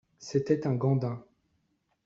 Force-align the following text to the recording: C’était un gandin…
C’était 0.17 0.65
un 0.65 0.73
gandin… 0.73 1.23